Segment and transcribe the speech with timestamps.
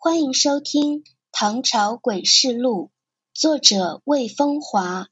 [0.00, 1.02] 欢迎收听
[1.32, 2.84] 《唐朝诡事录》，
[3.34, 5.08] 作者魏风华，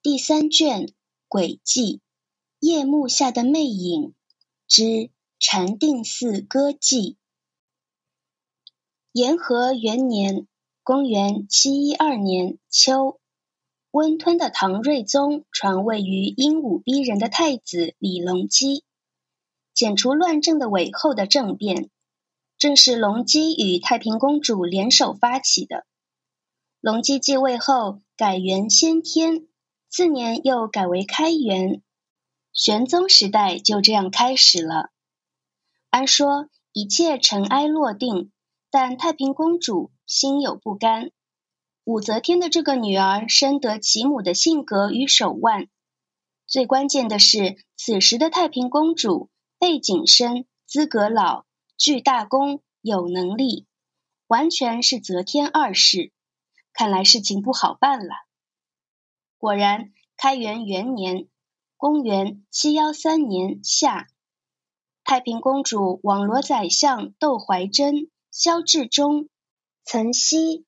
[0.00, 0.86] 第三卷
[1.28, 1.96] 《诡计》，
[2.58, 4.14] 夜幕下的魅影
[4.66, 7.16] 之禅定寺歌妓。
[9.12, 10.46] 延和元年
[10.82, 13.20] （公元七一二年）秋，
[13.90, 18.84] 温吞的唐睿宗传位于英武逼人的太子李隆基，
[19.74, 21.90] 剪除乱政的韦后的政变。
[22.64, 25.84] 正是隆基与太平公主联手发起的。
[26.80, 29.46] 隆基继位后，改元先天，
[29.90, 31.82] 次年又改为开元。
[32.54, 34.88] 玄宗时代就这样开始了。
[35.90, 38.32] 按说一切尘埃落定，
[38.70, 41.10] 但太平公主心有不甘。
[41.84, 45.68] 武则天的这个女儿深得其母的性格与手腕。
[46.46, 49.28] 最关键的是，此时的太平公主
[49.58, 51.44] 背景深，资格老。
[51.76, 53.66] 具大功，有能力，
[54.28, 56.12] 完全是择天二世。
[56.72, 58.14] 看来事情不好办了。
[59.38, 61.28] 果然，开元元年
[61.76, 64.06] （公元七幺三年夏），
[65.04, 69.28] 太平公主网罗宰相窦怀珍、萧志忠、
[69.84, 70.64] 岑溪、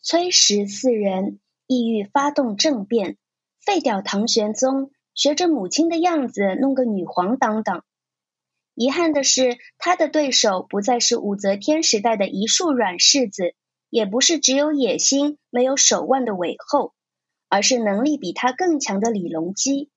[0.00, 3.18] 崔实四人，意欲发动政变，
[3.60, 7.84] 废掉唐玄宗，学着母亲的样子弄个女皇当当。
[8.76, 13.54] 遗憾的是，他的对手不再是武则天时代的一束软柿子，
[13.88, 16.92] 也不是只有野心没有手腕的韦后，
[17.48, 19.88] 而是能力比他更强的李隆基。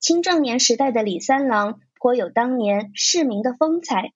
[0.00, 4.14] 青壮年时代的李三郎颇有当年市民的风采，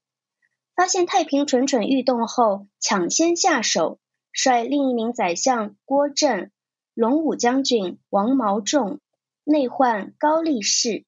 [0.75, 4.01] 发现太平蠢蠢欲动后，抢先下手，
[4.33, 6.51] 率另一名宰相郭震、
[6.93, 8.99] 龙武将军王毛仲
[9.45, 11.05] 内患高力士。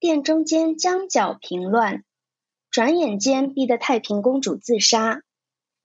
[0.00, 2.04] 殿中间将角平乱，
[2.70, 5.20] 转眼间逼得太平公主自杀。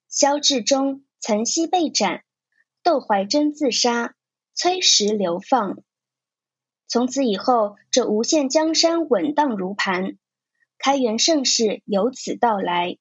[0.07, 2.23] 萧志忠、岑溪被斩，
[2.81, 4.15] 窦怀珍自杀，
[4.53, 5.79] 崔实流放。
[6.87, 10.17] 从此以后，这无限江山稳当如盘，
[10.77, 12.97] 开元盛世由此到来。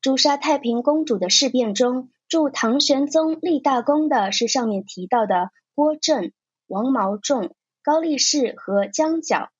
[0.00, 6.32] 诛杀太平公主的事变中，助唐玄宗立大功的是上面提到的郭振、
[6.66, 9.50] 王毛仲、高力士和江角。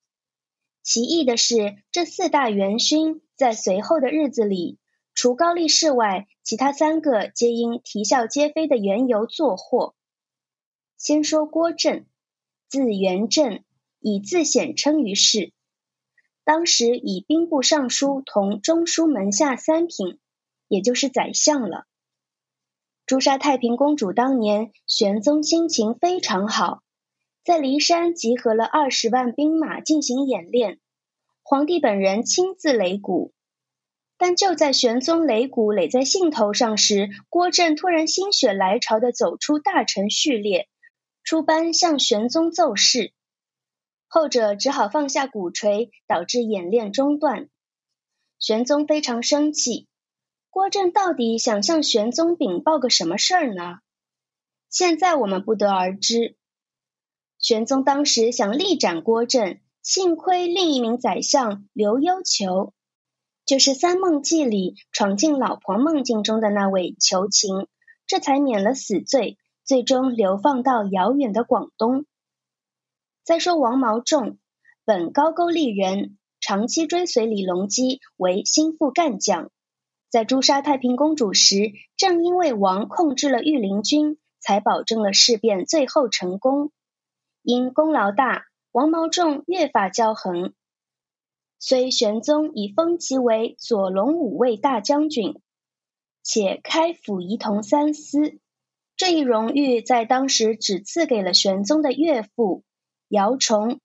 [0.85, 4.79] 奇异的是，这四大元勋在随后的日子里，
[5.15, 9.95] 除高力士外，其他三个皆因啼笑皆非的缘由作祸。
[10.99, 12.05] 先说郭震，
[12.69, 13.65] 字元振，
[13.99, 15.55] 以自显称于世。
[16.45, 20.19] 当时以兵部尚书同中书门下三品，
[20.69, 21.87] 也就是宰相了。
[23.07, 26.83] 诛杀太平公主当年，玄宗心情非常好。
[27.45, 30.81] 在骊山集合了二十万兵马进行演练，
[31.43, 33.35] 皇帝本人亲自擂鼓。
[34.17, 40.71] 但就在玄宗擂鼓擂在兴头上时，郭震突然心血来潮的走出大臣序列，
[41.23, 43.13] 出班向玄宗奏事。
[44.09, 47.51] 后者只好放下鼓槌，导致演练中断。
[48.39, 49.87] 玄宗非常生气，
[50.49, 53.81] 郭震到底想向玄宗禀报个什么事儿呢？
[54.71, 56.37] 现在我们不得而知。
[57.45, 62.73] 玄宗当时想力斩郭振，幸亏另一名宰相刘幽求，
[63.45, 67.67] 就是《三梦记》里闯进老婆梦境中的那位求情，
[68.07, 72.07] 这才免了死罪，最终流放到遥远的广东。
[73.25, 74.39] 再说王毛仲，
[74.87, 79.51] 本高句丽人，长期追随李隆基为心腹干将，
[80.09, 86.73] 在诛杀太平公主时，正因为王控制了御林军，才保证了事变最后成功。
[87.45, 90.55] 因功劳大，王毛仲越发骄横。
[91.59, 95.39] 虽玄宗已封其为左龙武卫大将军，
[96.23, 98.39] 且开府仪同三司，
[98.97, 102.65] 这一荣誉在当时只赐给了玄宗的岳父
[103.09, 103.79] 姚崇、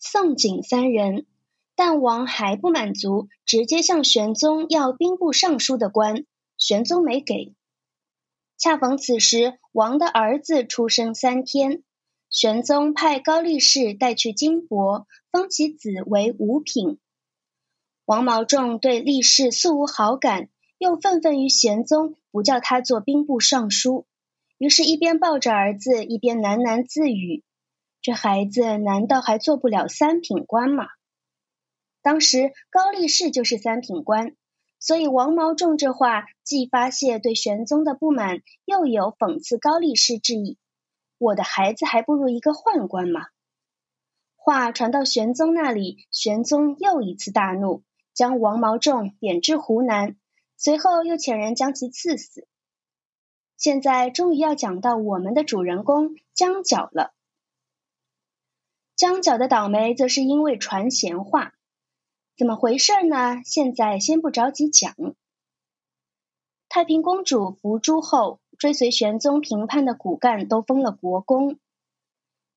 [0.00, 1.24] 宋璟三人。
[1.76, 6.24] 但王还不满足，直接向玄宗要兵部尚书的官，
[6.56, 7.54] 玄宗没给。
[8.56, 11.84] 恰逢此时，王的儿子出生三天。
[12.30, 16.98] 玄宗派高力士带去金帛，封其子为五品。
[18.04, 24.06] 王毛仲对力士素无好感，又愤愤于玄宗不叫他做兵部尚书，
[24.58, 27.44] 于是，一边抱着儿子，一边喃喃自语
[28.02, 30.86] ：“这孩子难道还做不了三品官吗？”
[32.02, 34.36] 当时高力士就是三品官，
[34.78, 40.58] 所以王毛仲这话既发泄对玄宗的不满，又有讽刺高力士之意。
[41.18, 43.26] 我的孩子还不如一个宦官吗！
[44.36, 47.82] 话传到玄宗那里，玄宗又一次大怒，
[48.14, 50.16] 将王毛仲贬至湖南，
[50.56, 52.46] 随后又遣人将其赐死。
[53.56, 57.12] 现在终于要讲到我们的主人公江角了。
[58.94, 61.52] 江角的倒霉则是因为传闲话，
[62.36, 63.42] 怎么回事呢？
[63.44, 64.94] 现在先不着急讲。
[66.68, 71.58] 太平公主伏诛后，追随玄宗平叛的骨干都封了国公。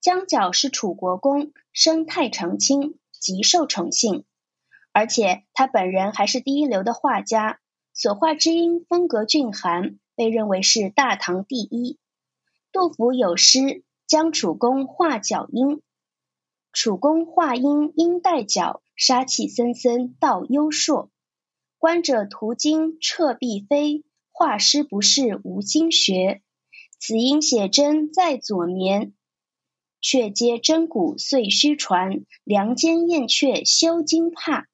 [0.02, 4.26] 江角是楚国公，生太常卿，极受宠幸，
[4.92, 7.60] 而且他本人还是第一流的画家，
[7.94, 9.98] 所画之音风格俊涵。
[10.14, 11.98] 被认为是大唐第一。
[12.72, 15.82] 杜甫有诗：“江楚公画角鹰，
[16.74, 21.10] 楚公画鹰鹰带角，杀气森森道幽朔。
[21.80, 24.04] 观者途经彻壁飞，
[24.42, 26.42] 画师不是无心学。
[26.98, 29.14] 此鹰写真在左眠，
[30.02, 32.26] 却皆真骨遂虚传。
[32.44, 34.68] 梁间燕雀休惊怕。”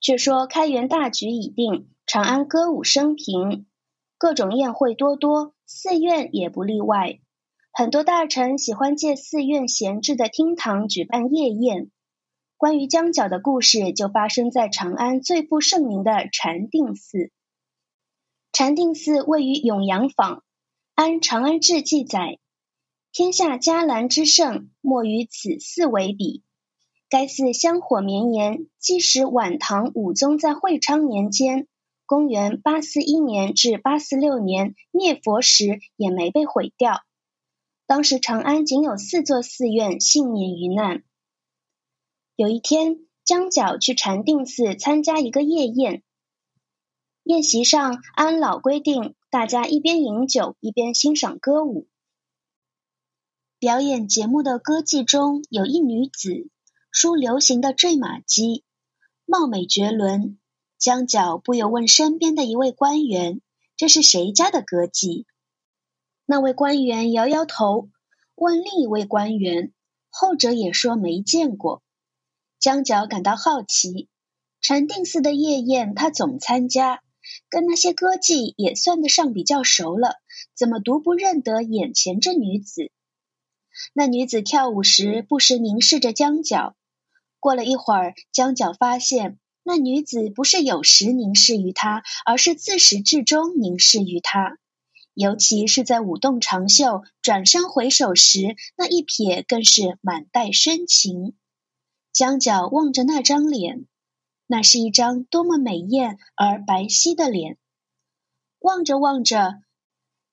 [0.00, 3.66] 却说开元大局已定，长安歌舞升平。
[4.16, 7.18] 各种宴会多多，寺院也不例外。
[7.72, 11.90] 很多大臣喜欢借寺院闲置的厅堂举办夜宴。
[12.56, 17.32] 关于江角的故事就发生在长安最负盛名的禅定寺。
[18.52, 20.44] 禅定寺位于永阳坊，
[20.94, 22.38] 按《长安志》记载
[23.10, 26.42] ：“天下伽蓝之盛，莫与此寺为比。”
[27.08, 31.66] 该寺香火绵延，即使晚唐武宗在会昌年间。
[32.04, 37.00] 公元八四一年至八四六年灭佛时也没被毁掉。
[37.86, 41.02] 当时长安仅有四座寺院幸免于难。
[42.36, 46.02] 有一天，江角去禅定寺参加一个夜宴，
[47.24, 51.86] 宴席上按老规定，大家一边饮酒一边欣赏歌舞。
[53.60, 56.48] 表演节目的歌妓中有一女子，
[56.90, 58.64] 梳流行的坠马髻，
[59.24, 60.36] 貌美绝伦。
[60.78, 63.40] 江角不由问身边的一位官员
[63.78, 65.24] ：“这是谁家的歌妓？”
[66.26, 67.88] 那位官员摇摇头，
[68.34, 69.72] 问另一位官员，
[70.10, 71.84] 后者也说没见过。
[72.58, 74.08] 江角感到好奇，
[74.60, 77.00] 禅定寺的夜宴他总参加，
[77.52, 80.22] 跟那些歌妓也算得上比较熟了，
[80.56, 82.90] 怎么独不认得眼前这女子？
[83.92, 86.74] 那女子跳舞时不时凝视着江角。
[87.40, 89.38] 过了一会儿，江角发现。
[89.64, 94.56] 那女子不是有时凝视于他，而是自始至终凝视于他。
[95.12, 101.34] 尤其是在舞动长袖、转身回首时，那一瞥更是满带深情。
[102.14, 103.84] 江角望着那张脸，
[104.52, 107.56] 那是一张多么美艳而白皙的脸。
[108.58, 109.62] 望着望着，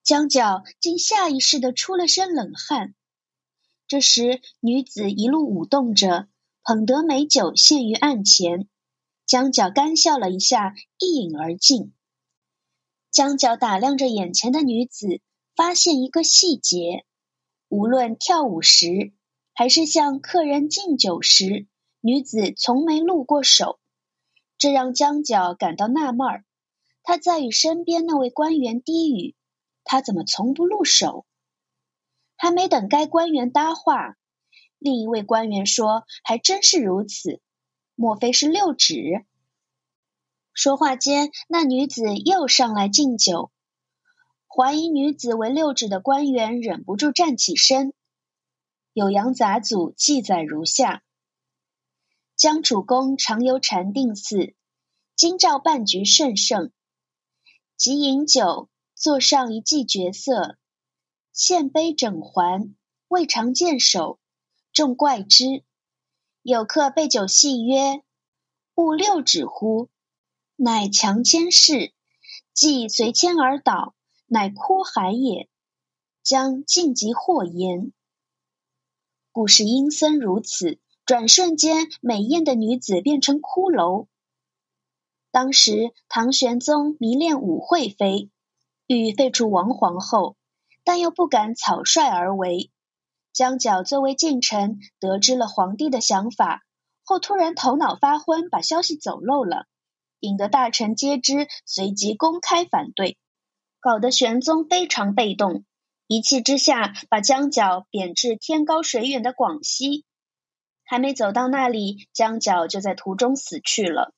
[0.02, 2.94] 江角竟下意识的出了身冷汗。
[3.88, 6.28] 这时，女子一路舞动着，
[6.62, 8.68] 捧得美酒献于案前。
[9.24, 11.94] 江角干笑了一下，一饮而尽。
[13.10, 15.22] 江角打量着眼前的女子，
[15.56, 17.06] 发现一个细节：
[17.68, 19.14] 无论跳舞时，
[19.54, 21.66] 还是向客人敬酒时，
[22.02, 23.79] 女子从没露过手。
[24.60, 26.44] 这让江角感到纳闷儿。
[27.02, 29.34] 他在与身边那位官员低语
[29.84, 31.24] ：“他怎么从不露手？”
[32.36, 34.16] 还没等该官员搭话，
[34.78, 37.40] 另一位官员说：“还真是如此。”
[37.96, 39.24] 莫非是六指？
[40.52, 43.50] 说话间，那女子又上来敬酒。
[44.46, 47.88] 怀疑女子为六指的官员忍不住站起身。
[48.92, 51.02] 《酉阳杂俎》记载如下：
[52.40, 54.54] 江主公常游禅定寺，
[55.14, 56.72] 今照半局甚盛，
[57.76, 60.56] 即饮酒，坐上一骑绝色，
[61.34, 62.74] 献杯整环，
[63.08, 64.18] 未尝见手，
[64.72, 65.62] 众怪之。
[66.40, 68.02] 有客备酒戏曰
[68.74, 69.90] ：“勿六指乎？”
[70.56, 71.92] 乃强牵氏，
[72.54, 73.94] 既随牵而倒，
[74.24, 75.50] 乃哭海也。
[76.22, 77.92] 将尽即祸焉。
[79.30, 80.78] 故事阴森如此，
[81.10, 84.06] 转瞬间，美艳的女子变成骷髅。
[85.32, 88.30] 当时唐玄宗迷恋武惠妃，
[88.86, 90.36] 欲废除王皇后，
[90.84, 92.70] 但又不敢草率而为。
[93.32, 96.62] 江角作为近臣，得知了皇帝的想法
[97.02, 99.66] 后，突然头脑发昏，把消息走漏了，
[100.20, 103.18] 引得大臣皆知，随即公开反对，
[103.80, 105.64] 搞得玄宗非常被动，
[106.06, 110.04] 一气之下把江角贬至天高水远的广西。
[110.90, 114.12] 还没走到那里，江角就在途中死去了。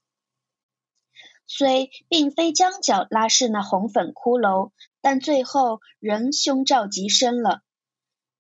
[1.47, 4.71] 虽并非江角拉氏那红粉骷髅，
[5.03, 7.61] 但最后仍凶兆极深了。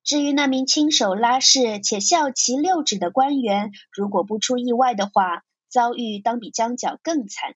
[0.02, 7.54] 至于那名亲手拉氏且笑其六指的官员，如果不出意外的话，遭遇当比江角更惨。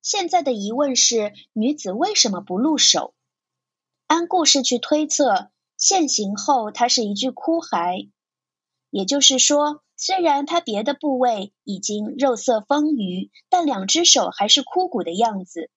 [0.00, 3.12] 现在的疑问是，女子为什么不露手？
[4.06, 8.08] 按故事去推测，现形后她是一具枯骸，
[8.94, 15.68] 也就是说，虽然他别的部位已经肉色丰腴，但两只手还是枯骨的样子。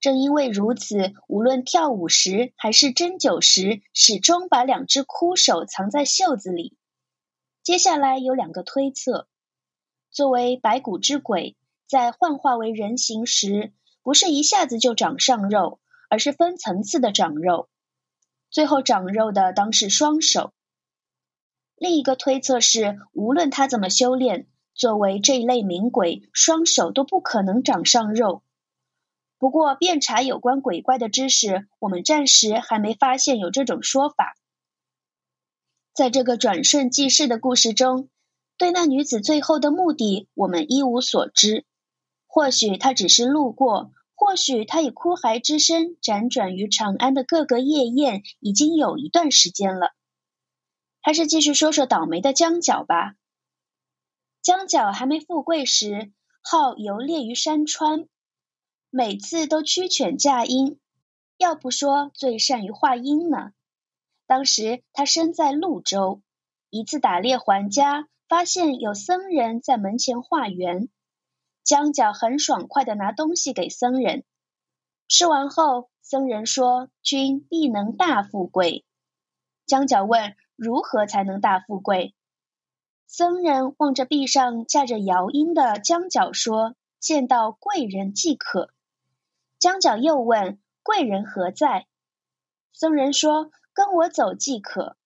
[0.00, 6.78] 正因为如此，无论跳舞时还是针灸时，始终把两只枯手藏在袖子里。
[7.62, 9.28] 接下来有两个推测：
[10.10, 11.58] 作为白骨之鬼。
[11.86, 15.78] 在幻化为人形时，不是一下子就长上肉，
[16.08, 17.68] 而是分层次的长肉。
[18.48, 20.54] 最后长肉的当是双手。
[21.80, 28.42] 另一个推测是，无论他怎么修炼，作为这一类名鬼，双手都不可能长上肉。
[29.38, 34.36] 不过，遍查有关鬼怪的知识，我们暂时还没发现有这种说法。
[35.94, 38.10] 在这个转瞬即逝的故事中，
[38.58, 41.64] 对那女子最后的目的，我们一无所知。
[42.26, 49.94] 或许他只是路过，或许他以枯骸之身辗转于长安的各个夜宴，已经有一段时间了。
[51.10, 53.16] 还是继续说说倒霉的江角吧。
[54.42, 58.06] 江角还没富贵时，好游猎于山川，
[58.90, 60.78] 每次都驱犬驾鹰，
[61.36, 63.50] 要不说最善于画鹰呢。
[64.28, 66.22] 当时他身在潞州，
[66.70, 70.88] 一次打猎还家，发现有僧人在门前化缘。
[71.64, 74.22] 江角很爽快的拿东西给僧人，
[75.08, 78.84] 吃完后，僧人说：“君必能大富贵。”
[79.66, 82.14] 江角问：“如何才能大富贵？”
[83.08, 88.70] 僧人望着壁上架着摇鹰的江角说：“见到贵人即可。”
[89.58, 91.86] 江角又问：“贵人何在？”
[92.72, 94.96] 僧人说：“跟我走即可。”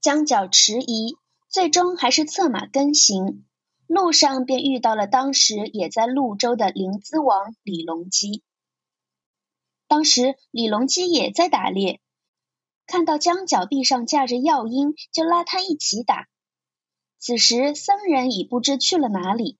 [0.00, 1.16] 江角迟疑，
[1.48, 3.44] 最终还是策马跟行。
[3.86, 8.42] 路上便遇到了当时也在潞州的灵姿王李隆基。
[9.86, 12.00] 当时李隆基也在打猎，
[12.86, 16.28] 看到江角壁上架着药鹰，就拉他一起打。
[17.18, 19.58] 此时僧人已不知去了哪里。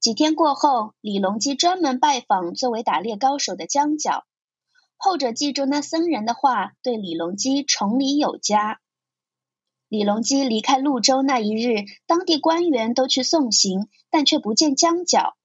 [0.00, 4.26] 几天过后，李隆基专门拜访作为打猎高手的江角，
[4.96, 8.80] 后者记住那僧人的话，对李隆基崇礼有加。
[9.88, 15.36] 李隆基离开潞州那一日，当地官员都去送行，但却不见江角。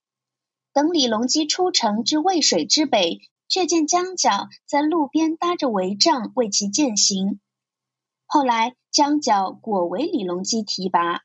[0.74, 7.40] 等李隆基出城至渭水之北，却见江角在路边搭着帷帐为其饯行。
[8.24, 11.22] 后来江角果为李隆基提拔，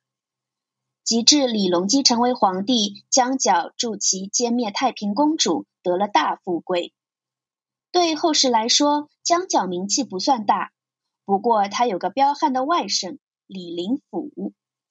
[1.03, 6.93] 及至李隆基成为皇帝，江角助其歼灭太平公主，得了大富贵。
[7.91, 10.71] 对后世来说，江角名气不算大。
[11.25, 14.31] 不过，他有个彪悍的外甥李林甫。